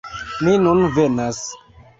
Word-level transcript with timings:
"Mi 0.47 0.55
nun 0.63 0.81
venas!" 0.97 1.47